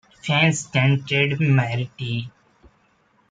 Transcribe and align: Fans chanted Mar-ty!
Fans 0.25 0.67
chanted 0.71 1.39
Mar-ty! 1.39 2.31